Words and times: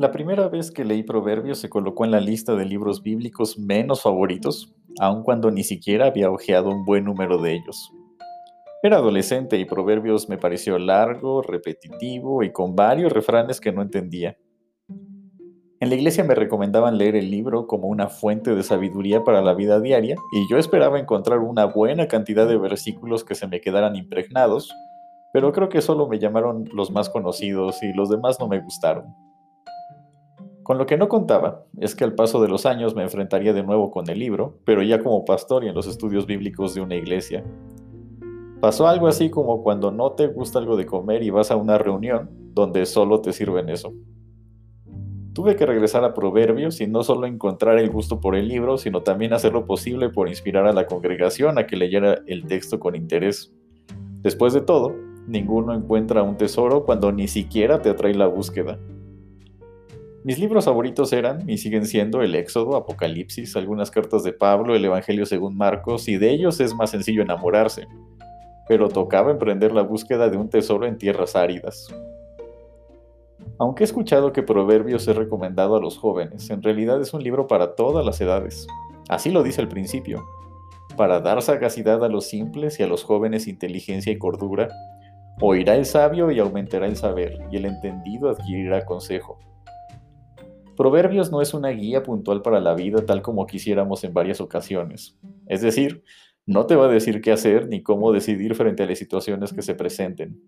La 0.00 0.12
primera 0.12 0.48
vez 0.48 0.70
que 0.70 0.82
leí 0.82 1.02
Proverbios 1.02 1.58
se 1.58 1.68
colocó 1.68 2.06
en 2.06 2.10
la 2.10 2.20
lista 2.20 2.54
de 2.54 2.64
libros 2.64 3.02
bíblicos 3.02 3.58
menos 3.58 4.00
favoritos, 4.00 4.74
aun 4.98 5.22
cuando 5.22 5.50
ni 5.50 5.62
siquiera 5.62 6.06
había 6.06 6.30
hojeado 6.30 6.70
un 6.70 6.86
buen 6.86 7.04
número 7.04 7.36
de 7.36 7.52
ellos. 7.52 7.92
Era 8.82 8.96
adolescente 8.96 9.58
y 9.58 9.66
Proverbios 9.66 10.26
me 10.26 10.38
pareció 10.38 10.78
largo, 10.78 11.42
repetitivo 11.42 12.42
y 12.42 12.50
con 12.50 12.74
varios 12.74 13.12
refranes 13.12 13.60
que 13.60 13.72
no 13.72 13.82
entendía. 13.82 14.38
En 14.88 15.90
la 15.90 15.96
iglesia 15.96 16.24
me 16.24 16.34
recomendaban 16.34 16.96
leer 16.96 17.14
el 17.14 17.30
libro 17.30 17.66
como 17.66 17.88
una 17.88 18.08
fuente 18.08 18.54
de 18.54 18.62
sabiduría 18.62 19.22
para 19.22 19.42
la 19.42 19.52
vida 19.52 19.80
diaria 19.80 20.16
y 20.32 20.50
yo 20.50 20.56
esperaba 20.56 20.98
encontrar 20.98 21.40
una 21.40 21.66
buena 21.66 22.08
cantidad 22.08 22.48
de 22.48 22.56
versículos 22.56 23.22
que 23.22 23.34
se 23.34 23.46
me 23.46 23.60
quedaran 23.60 23.96
impregnados, 23.96 24.74
pero 25.34 25.52
creo 25.52 25.68
que 25.68 25.82
solo 25.82 26.08
me 26.08 26.18
llamaron 26.18 26.64
los 26.72 26.90
más 26.90 27.10
conocidos 27.10 27.82
y 27.82 27.92
los 27.92 28.08
demás 28.08 28.40
no 28.40 28.48
me 28.48 28.62
gustaron. 28.62 29.29
Con 30.70 30.78
lo 30.78 30.86
que 30.86 30.96
no 30.96 31.08
contaba 31.08 31.64
es 31.80 31.96
que 31.96 32.04
al 32.04 32.14
paso 32.14 32.40
de 32.40 32.46
los 32.46 32.64
años 32.64 32.94
me 32.94 33.02
enfrentaría 33.02 33.52
de 33.52 33.64
nuevo 33.64 33.90
con 33.90 34.08
el 34.08 34.20
libro, 34.20 34.60
pero 34.64 34.84
ya 34.84 35.02
como 35.02 35.24
pastor 35.24 35.64
y 35.64 35.68
en 35.68 35.74
los 35.74 35.88
estudios 35.88 36.26
bíblicos 36.26 36.76
de 36.76 36.80
una 36.80 36.94
iglesia. 36.94 37.44
Pasó 38.60 38.86
algo 38.86 39.08
así 39.08 39.30
como 39.30 39.64
cuando 39.64 39.90
no 39.90 40.12
te 40.12 40.28
gusta 40.28 40.60
algo 40.60 40.76
de 40.76 40.86
comer 40.86 41.24
y 41.24 41.30
vas 41.30 41.50
a 41.50 41.56
una 41.56 41.76
reunión 41.76 42.30
donde 42.54 42.86
solo 42.86 43.20
te 43.20 43.32
sirven 43.32 43.68
eso. 43.68 43.92
Tuve 45.32 45.56
que 45.56 45.66
regresar 45.66 46.04
a 46.04 46.14
Proverbios 46.14 46.80
y 46.80 46.86
no 46.86 47.02
solo 47.02 47.26
encontrar 47.26 47.76
el 47.80 47.90
gusto 47.90 48.20
por 48.20 48.36
el 48.36 48.46
libro, 48.46 48.78
sino 48.78 49.02
también 49.02 49.32
hacer 49.32 49.52
lo 49.52 49.66
posible 49.66 50.08
por 50.10 50.28
inspirar 50.28 50.68
a 50.68 50.72
la 50.72 50.86
congregación 50.86 51.58
a 51.58 51.66
que 51.66 51.74
leyera 51.74 52.20
el 52.28 52.46
texto 52.46 52.78
con 52.78 52.94
interés. 52.94 53.52
Después 54.22 54.52
de 54.52 54.60
todo, 54.60 54.94
ninguno 55.26 55.74
encuentra 55.74 56.22
un 56.22 56.36
tesoro 56.36 56.84
cuando 56.84 57.10
ni 57.10 57.26
siquiera 57.26 57.82
te 57.82 57.90
atrae 57.90 58.14
la 58.14 58.28
búsqueda. 58.28 58.78
Mis 60.22 60.38
libros 60.38 60.66
favoritos 60.66 61.14
eran 61.14 61.48
y 61.48 61.56
siguen 61.56 61.86
siendo 61.86 62.20
el 62.20 62.34
Éxodo, 62.34 62.76
Apocalipsis, 62.76 63.56
algunas 63.56 63.90
cartas 63.90 64.22
de 64.22 64.34
Pablo, 64.34 64.74
el 64.74 64.84
Evangelio 64.84 65.24
según 65.24 65.56
Marcos, 65.56 66.08
y 66.08 66.18
de 66.18 66.30
ellos 66.30 66.60
es 66.60 66.74
más 66.74 66.90
sencillo 66.90 67.22
enamorarse, 67.22 67.86
pero 68.68 68.90
tocaba 68.90 69.30
emprender 69.30 69.72
la 69.72 69.80
búsqueda 69.80 70.28
de 70.28 70.36
un 70.36 70.50
tesoro 70.50 70.86
en 70.86 70.98
tierras 70.98 71.36
áridas. 71.36 71.88
Aunque 73.58 73.82
he 73.82 73.86
escuchado 73.86 74.34
que 74.34 74.42
Proverbios 74.42 75.08
es 75.08 75.16
recomendado 75.16 75.74
a 75.74 75.80
los 75.80 75.96
jóvenes, 75.96 76.50
en 76.50 76.62
realidad 76.62 77.00
es 77.00 77.14
un 77.14 77.22
libro 77.22 77.46
para 77.46 77.74
todas 77.74 78.04
las 78.04 78.20
edades. 78.20 78.66
Así 79.08 79.30
lo 79.30 79.42
dice 79.42 79.62
al 79.62 79.68
principio. 79.68 80.22
Para 80.98 81.20
dar 81.20 81.40
sagacidad 81.40 82.04
a 82.04 82.08
los 82.10 82.26
simples 82.26 82.78
y 82.78 82.82
a 82.82 82.86
los 82.86 83.04
jóvenes 83.04 83.48
inteligencia 83.48 84.12
y 84.12 84.18
cordura, 84.18 84.68
oirá 85.40 85.76
el 85.76 85.86
sabio 85.86 86.30
y 86.30 86.38
aumentará 86.40 86.84
el 86.86 86.96
saber, 86.96 87.38
y 87.50 87.56
el 87.56 87.64
entendido 87.64 88.28
adquirirá 88.28 88.84
consejo. 88.84 89.38
Proverbios 90.80 91.30
no 91.30 91.42
es 91.42 91.52
una 91.52 91.68
guía 91.68 92.02
puntual 92.02 92.40
para 92.40 92.58
la 92.58 92.74
vida 92.74 93.04
tal 93.04 93.20
como 93.20 93.46
quisiéramos 93.46 94.02
en 94.04 94.14
varias 94.14 94.40
ocasiones. 94.40 95.18
Es 95.46 95.60
decir, 95.60 96.02
no 96.46 96.64
te 96.64 96.74
va 96.74 96.86
a 96.86 96.88
decir 96.88 97.20
qué 97.20 97.32
hacer 97.32 97.68
ni 97.68 97.82
cómo 97.82 98.12
decidir 98.12 98.54
frente 98.54 98.84
a 98.84 98.86
las 98.86 98.98
situaciones 98.98 99.52
que 99.52 99.60
se 99.60 99.74
presenten 99.74 100.40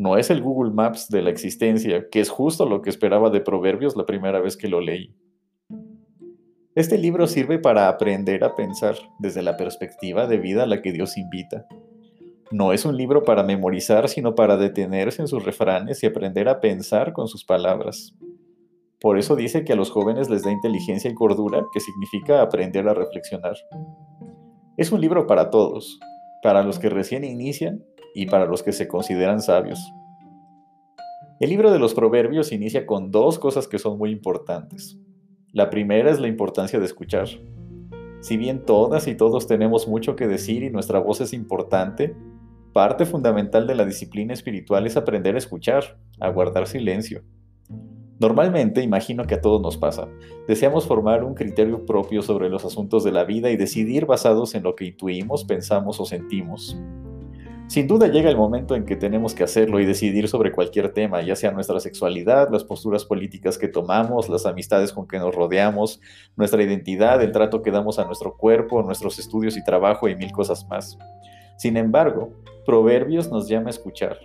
no 0.00 0.16
es 0.16 0.30
el 0.30 0.40
Google 0.40 0.72
Maps 0.72 1.10
de 1.10 1.20
la 1.20 1.28
existencia, 1.28 2.08
que 2.08 2.20
es 2.20 2.30
justo 2.30 2.66
lo 2.66 2.80
que 2.80 2.88
esperaba 2.88 3.28
de 3.28 3.42
Proverbios 3.42 3.96
la 3.96 4.06
primera 4.06 4.40
vez 4.40 4.56
que 4.56 4.66
lo 4.66 4.80
leí. 4.80 5.14
Este 6.74 6.96
libro 6.96 7.26
sirve 7.26 7.58
para 7.58 7.86
aprender 7.86 8.42
a 8.42 8.54
pensar 8.54 8.94
desde 9.18 9.42
la 9.42 9.58
perspectiva 9.58 10.26
de 10.26 10.38
vida 10.38 10.62
a 10.62 10.66
la 10.66 10.80
que 10.80 10.92
Dios 10.92 11.18
invita. 11.18 11.66
No 12.50 12.72
es 12.72 12.86
un 12.86 12.96
libro 12.96 13.24
para 13.24 13.42
memorizar, 13.42 14.08
sino 14.08 14.34
para 14.34 14.56
detenerse 14.56 15.20
en 15.20 15.28
sus 15.28 15.44
refranes 15.44 16.02
y 16.02 16.06
aprender 16.06 16.48
a 16.48 16.60
pensar 16.60 17.12
con 17.12 17.28
sus 17.28 17.44
palabras. 17.44 18.14
Por 19.00 19.18
eso 19.18 19.34
dice 19.34 19.64
que 19.64 19.72
a 19.72 19.76
los 19.76 19.90
jóvenes 19.90 20.28
les 20.28 20.42
da 20.42 20.52
inteligencia 20.52 21.10
y 21.10 21.14
cordura, 21.14 21.64
que 21.72 21.80
significa 21.80 22.42
aprender 22.42 22.86
a 22.86 22.94
reflexionar. 22.94 23.56
Es 24.76 24.92
un 24.92 25.00
libro 25.00 25.26
para 25.26 25.50
todos, 25.50 25.98
para 26.42 26.62
los 26.62 26.78
que 26.78 26.90
recién 26.90 27.24
inician 27.24 27.82
y 28.14 28.26
para 28.26 28.44
los 28.44 28.62
que 28.62 28.72
se 28.72 28.88
consideran 28.88 29.40
sabios. 29.40 29.80
El 31.38 31.48
libro 31.48 31.70
de 31.70 31.78
los 31.78 31.94
Proverbios 31.94 32.52
inicia 32.52 32.84
con 32.84 33.10
dos 33.10 33.38
cosas 33.38 33.66
que 33.66 33.78
son 33.78 33.96
muy 33.96 34.10
importantes. 34.10 34.98
La 35.52 35.70
primera 35.70 36.10
es 36.10 36.20
la 36.20 36.28
importancia 36.28 36.78
de 36.78 36.84
escuchar. 36.84 37.28
Si 38.20 38.36
bien 38.36 38.66
todas 38.66 39.08
y 39.08 39.14
todos 39.14 39.46
tenemos 39.46 39.88
mucho 39.88 40.14
que 40.14 40.28
decir 40.28 40.62
y 40.62 40.68
nuestra 40.68 40.98
voz 40.98 41.22
es 41.22 41.32
importante, 41.32 42.14
parte 42.74 43.06
fundamental 43.06 43.66
de 43.66 43.74
la 43.74 43.86
disciplina 43.86 44.34
espiritual 44.34 44.86
es 44.86 44.98
aprender 44.98 45.34
a 45.34 45.38
escuchar, 45.38 45.98
a 46.20 46.28
guardar 46.28 46.66
silencio. 46.66 47.22
Normalmente, 48.20 48.82
imagino 48.82 49.26
que 49.26 49.36
a 49.36 49.40
todos 49.40 49.62
nos 49.62 49.78
pasa, 49.78 50.06
deseamos 50.46 50.86
formar 50.86 51.24
un 51.24 51.34
criterio 51.34 51.86
propio 51.86 52.20
sobre 52.20 52.50
los 52.50 52.66
asuntos 52.66 53.02
de 53.02 53.12
la 53.12 53.24
vida 53.24 53.50
y 53.50 53.56
decidir 53.56 54.04
basados 54.04 54.54
en 54.54 54.62
lo 54.62 54.76
que 54.76 54.84
intuimos, 54.84 55.44
pensamos 55.44 55.98
o 56.00 56.04
sentimos. 56.04 56.78
Sin 57.66 57.86
duda 57.86 58.08
llega 58.08 58.28
el 58.28 58.36
momento 58.36 58.74
en 58.74 58.84
que 58.84 58.94
tenemos 58.94 59.32
que 59.32 59.42
hacerlo 59.42 59.80
y 59.80 59.86
decidir 59.86 60.28
sobre 60.28 60.52
cualquier 60.52 60.92
tema, 60.92 61.22
ya 61.22 61.34
sea 61.34 61.52
nuestra 61.52 61.80
sexualidad, 61.80 62.50
las 62.50 62.64
posturas 62.64 63.06
políticas 63.06 63.56
que 63.56 63.68
tomamos, 63.68 64.28
las 64.28 64.44
amistades 64.44 64.92
con 64.92 65.08
que 65.08 65.18
nos 65.18 65.34
rodeamos, 65.34 65.98
nuestra 66.36 66.62
identidad, 66.62 67.22
el 67.22 67.32
trato 67.32 67.62
que 67.62 67.70
damos 67.70 67.98
a 67.98 68.04
nuestro 68.04 68.36
cuerpo, 68.36 68.82
nuestros 68.82 69.18
estudios 69.18 69.56
y 69.56 69.64
trabajo 69.64 70.08
y 70.08 70.16
mil 70.16 70.30
cosas 70.32 70.68
más. 70.68 70.98
Sin 71.56 71.78
embargo, 71.78 72.34
Proverbios 72.66 73.30
nos 73.30 73.48
llama 73.48 73.68
a 73.68 73.70
escuchar, 73.70 74.18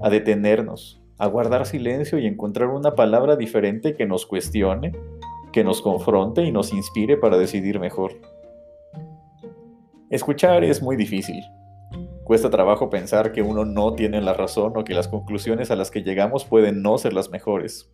a 0.00 0.10
detenernos, 0.10 1.01
a 1.22 1.26
guardar 1.28 1.66
silencio 1.66 2.18
y 2.18 2.26
encontrar 2.26 2.68
una 2.68 2.94
palabra 2.94 3.36
diferente 3.36 3.94
que 3.94 4.06
nos 4.06 4.26
cuestione, 4.26 4.92
que 5.52 5.62
nos 5.62 5.80
confronte 5.80 6.42
y 6.42 6.50
nos 6.50 6.72
inspire 6.72 7.16
para 7.16 7.38
decidir 7.38 7.78
mejor. 7.78 8.12
Escuchar 10.10 10.64
es 10.64 10.82
muy 10.82 10.96
difícil, 10.96 11.42
Cuesta 12.24 12.50
trabajo 12.50 12.88
pensar 12.88 13.32
que 13.32 13.42
uno 13.42 13.64
no 13.64 13.94
tiene 13.94 14.20
la 14.20 14.32
razón 14.32 14.72
o 14.76 14.84
que 14.84 14.94
las 14.94 15.08
conclusiones 15.08 15.70
a 15.70 15.76
las 15.76 15.90
que 15.90 16.02
llegamos 16.02 16.44
pueden 16.44 16.80
no 16.80 16.96
ser 16.96 17.12
las 17.12 17.30
mejores. 17.30 17.90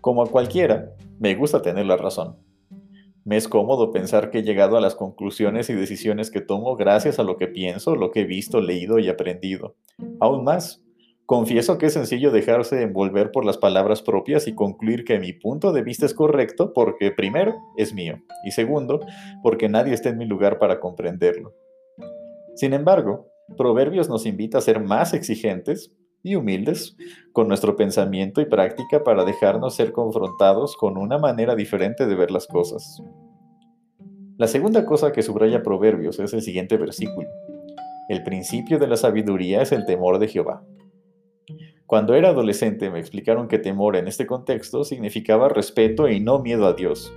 Como 0.00 0.22
a 0.22 0.26
cualquiera, 0.26 0.92
me 1.18 1.34
gusta 1.34 1.62
tener 1.62 1.86
la 1.86 1.96
razón. 1.96 2.36
Me 3.24 3.36
es 3.36 3.48
cómodo 3.48 3.90
pensar 3.90 4.30
que 4.30 4.38
he 4.38 4.42
llegado 4.42 4.76
a 4.76 4.80
las 4.80 4.94
conclusiones 4.94 5.70
y 5.70 5.74
decisiones 5.74 6.30
que 6.30 6.40
tomo 6.40 6.76
gracias 6.76 7.18
a 7.18 7.24
lo 7.24 7.36
que 7.36 7.48
pienso, 7.48 7.96
lo 7.96 8.12
que 8.12 8.20
he 8.20 8.24
visto, 8.24 8.60
leído 8.60 8.98
y 8.98 9.08
aprendido. 9.08 9.74
Aún 10.20 10.44
más, 10.44 10.85
confieso 11.26 11.76
que 11.76 11.86
es 11.86 11.92
sencillo 11.92 12.30
dejarse 12.30 12.82
envolver 12.82 13.32
por 13.32 13.44
las 13.44 13.58
palabras 13.58 14.00
propias 14.02 14.46
y 14.46 14.54
concluir 14.54 15.04
que 15.04 15.18
mi 15.18 15.32
punto 15.32 15.72
de 15.72 15.82
vista 15.82 16.06
es 16.06 16.14
correcto 16.14 16.72
porque 16.72 17.10
primero 17.10 17.54
es 17.76 17.92
mío 17.92 18.18
y 18.44 18.52
segundo 18.52 19.00
porque 19.42 19.68
nadie 19.68 19.92
está 19.92 20.08
en 20.08 20.18
mi 20.18 20.24
lugar 20.24 20.58
para 20.58 20.80
comprenderlo. 20.80 21.52
Sin 22.54 22.72
embargo, 22.72 23.26
Proverbios 23.56 24.08
nos 24.08 24.26
invita 24.26 24.58
a 24.58 24.62
ser 24.62 24.80
más 24.80 25.14
exigentes 25.14 25.92
y 26.22 26.34
humildes 26.34 26.96
con 27.32 27.46
nuestro 27.46 27.76
pensamiento 27.76 28.40
y 28.40 28.46
práctica 28.46 29.04
para 29.04 29.24
dejarnos 29.24 29.76
ser 29.76 29.92
confrontados 29.92 30.76
con 30.76 30.96
una 30.96 31.18
manera 31.18 31.54
diferente 31.54 32.06
de 32.06 32.14
ver 32.16 32.32
las 32.32 32.48
cosas. 32.48 33.00
La 34.36 34.48
segunda 34.48 34.84
cosa 34.84 35.12
que 35.12 35.22
subraya 35.22 35.62
Proverbios 35.62 36.18
es 36.18 36.32
el 36.32 36.42
siguiente 36.42 36.76
versículo. 36.76 37.28
El 38.08 38.22
principio 38.22 38.78
de 38.78 38.88
la 38.88 38.96
sabiduría 38.96 39.62
es 39.62 39.72
el 39.72 39.86
temor 39.86 40.18
de 40.18 40.28
Jehová. 40.28 40.62
Cuando 41.86 42.14
era 42.14 42.30
adolescente 42.30 42.90
me 42.90 42.98
explicaron 42.98 43.46
que 43.46 43.60
temor 43.60 43.94
en 43.94 44.08
este 44.08 44.26
contexto 44.26 44.82
significaba 44.82 45.48
respeto 45.48 46.08
y 46.08 46.18
no 46.18 46.40
miedo 46.40 46.66
a 46.66 46.72
Dios. 46.72 47.14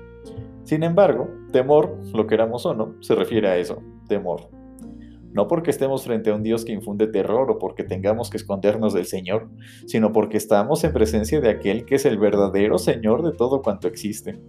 Sin 0.63 0.84
embargo, 0.84 1.28
temor, 1.52 1.97
lo 2.13 2.28
queramos 2.28 2.68
o 2.68 2.75
no, 2.75 2.94
se 3.02 3.16
refiere 3.16 3.47
a 3.47 3.57
eso, 3.57 3.81
temor. 4.07 4.50
No 5.31 5.47
porque 5.47 5.72
estemos 5.72 6.03
frente 6.03 6.30
a 6.30 6.35
un 6.35 6.44
Dios 6.44 6.66
que 6.66 6.72
infunde 6.72 7.07
terror 7.07 7.50
o 7.50 7.57
porque 7.57 7.83
tengamos 7.83 8.30
que 8.30 8.38
escondernos 8.38 8.94
del 8.94 9.06
Señor, 9.06 9.50
sino 9.88 10.12
porque 10.12 10.38
estamos 10.38 10.83
en 10.83 10.94
presencia 10.94 11.42
de 11.42 11.50
aquel 11.50 11.86
que 11.86 11.95
es 11.95 12.06
el 12.06 12.19
verdadero 12.19 12.77
Señor 12.77 13.24
de 13.24 13.36
todo 13.36 13.63
cuanto 13.63 13.88
existe. 13.88 14.39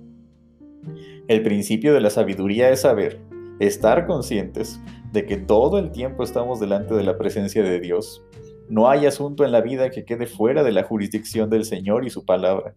El 1.28 1.42
principio 1.42 1.94
de 1.94 2.00
la 2.00 2.10
sabiduría 2.10 2.68
es 2.70 2.82
saber, 2.82 3.20
estar 3.58 4.06
conscientes 4.06 4.80
de 5.12 5.24
que 5.24 5.36
todo 5.36 5.78
el 5.78 5.92
tiempo 5.92 6.24
estamos 6.24 6.60
delante 6.60 6.94
de 6.94 7.04
la 7.04 7.16
presencia 7.16 7.62
de 7.62 7.80
Dios. 7.80 8.22
No 8.70 8.88
hay 8.88 9.04
asunto 9.04 9.44
en 9.44 9.50
la 9.50 9.62
vida 9.62 9.90
que 9.90 10.04
quede 10.04 10.26
fuera 10.26 10.62
de 10.62 10.70
la 10.70 10.84
jurisdicción 10.84 11.50
del 11.50 11.64
Señor 11.64 12.06
y 12.06 12.10
su 12.10 12.24
palabra. 12.24 12.76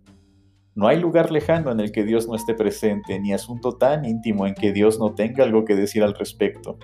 No 0.73 0.87
hay 0.87 0.99
lugar 0.99 1.31
lejano 1.31 1.71
en 1.71 1.79
el 1.79 1.91
que 1.91 2.03
Dios 2.03 2.27
no 2.27 2.33
esté 2.33 2.55
presente, 2.55 3.19
ni 3.19 3.31
asunto 3.31 3.73
tan 3.73 4.03
íntimo 4.03 4.47
en 4.47 4.55
que 4.55 4.73
Dios 4.73 4.97
no 4.97 5.13
tenga 5.13 5.43
algo 5.43 5.65
que 5.65 5.75
decir 5.75 6.01
al 6.01 6.15
respecto. 6.15 6.79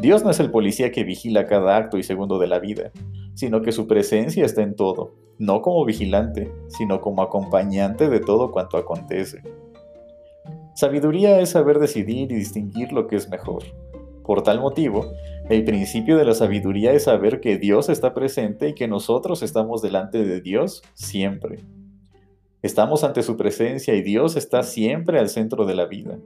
Dios 0.00 0.24
no 0.24 0.30
es 0.30 0.40
el 0.40 0.50
policía 0.50 0.90
que 0.92 1.04
vigila 1.04 1.44
cada 1.44 1.76
acto 1.76 1.98
y 1.98 2.02
segundo 2.02 2.38
de 2.38 2.46
la 2.46 2.58
vida, 2.58 2.90
sino 3.34 3.60
que 3.60 3.70
su 3.70 3.86
presencia 3.86 4.46
está 4.46 4.62
en 4.62 4.76
todo, 4.76 5.14
no 5.38 5.60
como 5.60 5.84
vigilante, 5.84 6.50
sino 6.68 7.02
como 7.02 7.20
acompañante 7.20 8.08
de 8.08 8.20
todo 8.20 8.50
cuanto 8.50 8.78
acontece. 8.78 9.42
Sabiduría 10.74 11.38
es 11.40 11.50
saber 11.50 11.78
decidir 11.78 12.32
y 12.32 12.36
distinguir 12.36 12.94
lo 12.94 13.08
que 13.08 13.16
es 13.16 13.28
mejor. 13.28 13.62
Por 14.24 14.42
tal 14.42 14.58
motivo, 14.58 15.04
el 15.52 15.64
principio 15.64 16.16
de 16.16 16.24
la 16.24 16.32
sabiduría 16.32 16.94
es 16.94 17.04
saber 17.04 17.42
que 17.42 17.58
Dios 17.58 17.90
está 17.90 18.14
presente 18.14 18.70
y 18.70 18.74
que 18.74 18.88
nosotros 18.88 19.42
estamos 19.42 19.82
delante 19.82 20.24
de 20.24 20.40
Dios 20.40 20.82
siempre. 20.94 21.58
Estamos 22.62 23.04
ante 23.04 23.22
su 23.22 23.36
presencia 23.36 23.94
y 23.94 24.00
Dios 24.00 24.36
está 24.36 24.62
siempre 24.62 25.18
al 25.18 25.28
centro 25.28 25.66
de 25.66 25.74
la 25.74 25.84
vida. 25.84 26.18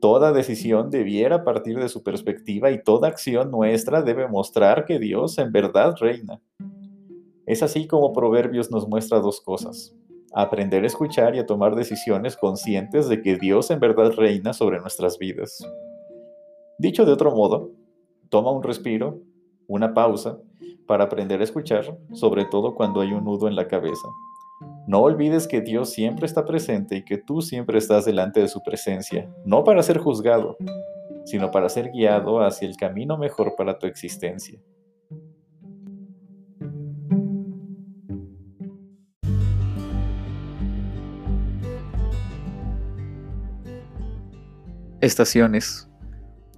Toda 0.00 0.32
decisión 0.32 0.88
debiera 0.88 1.44
partir 1.44 1.78
de 1.78 1.90
su 1.90 2.02
perspectiva 2.02 2.70
y 2.70 2.82
toda 2.82 3.08
acción 3.08 3.50
nuestra 3.50 4.00
debe 4.00 4.26
mostrar 4.26 4.86
que 4.86 4.98
Dios 4.98 5.36
en 5.36 5.52
verdad 5.52 5.94
reina. 6.00 6.40
Es 7.44 7.62
así 7.62 7.86
como 7.86 8.14
Proverbios 8.14 8.70
nos 8.70 8.88
muestra 8.88 9.20
dos 9.20 9.42
cosas. 9.42 9.94
Aprender 10.32 10.82
a 10.82 10.86
escuchar 10.86 11.36
y 11.36 11.40
a 11.40 11.46
tomar 11.46 11.74
decisiones 11.74 12.38
conscientes 12.38 13.06
de 13.10 13.20
que 13.20 13.36
Dios 13.36 13.70
en 13.70 13.80
verdad 13.80 14.12
reina 14.12 14.54
sobre 14.54 14.80
nuestras 14.80 15.18
vidas. 15.18 15.62
Dicho 16.78 17.04
de 17.04 17.12
otro 17.12 17.34
modo, 17.34 17.70
toma 18.28 18.50
un 18.50 18.62
respiro, 18.62 19.20
una 19.66 19.94
pausa, 19.94 20.38
para 20.86 21.04
aprender 21.04 21.40
a 21.40 21.44
escuchar, 21.44 21.98
sobre 22.12 22.44
todo 22.44 22.74
cuando 22.74 23.00
hay 23.00 23.12
un 23.12 23.24
nudo 23.24 23.48
en 23.48 23.56
la 23.56 23.66
cabeza. 23.66 24.08
No 24.86 25.00
olvides 25.00 25.48
que 25.48 25.60
Dios 25.60 25.90
siempre 25.90 26.26
está 26.26 26.44
presente 26.44 26.96
y 26.96 27.04
que 27.04 27.18
tú 27.18 27.42
siempre 27.42 27.78
estás 27.78 28.04
delante 28.04 28.40
de 28.40 28.48
su 28.48 28.62
presencia, 28.62 29.28
no 29.44 29.64
para 29.64 29.82
ser 29.82 29.98
juzgado, 29.98 30.56
sino 31.24 31.50
para 31.50 31.68
ser 31.68 31.90
guiado 31.90 32.40
hacia 32.40 32.68
el 32.68 32.76
camino 32.76 33.18
mejor 33.18 33.54
para 33.56 33.78
tu 33.78 33.86
existencia. 33.86 34.60
Estaciones. 45.00 45.88